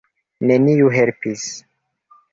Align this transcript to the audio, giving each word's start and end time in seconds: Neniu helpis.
Neniu 0.51 0.89
helpis. 0.97 1.47